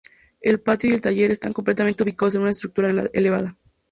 El 0.41 0.59
patio 0.59 0.89
y 0.89 0.93
el 0.93 1.01
taller 1.01 1.29
están 1.29 1.53
completamente 1.53 2.01
ubicados 2.01 2.33
en 2.33 2.41
una 2.41 2.49
estructura 2.49 2.89
elevada. 3.13 3.59